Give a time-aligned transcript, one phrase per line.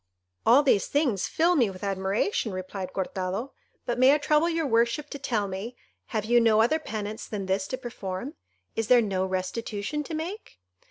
[0.47, 3.51] "All these things fill me with admiration," replied Cortado;
[3.85, 5.75] "but may I trouble your worship to tell me,
[6.07, 8.33] have you no other penance than this to perform?
[8.75, 10.57] Is there no restitution to make?"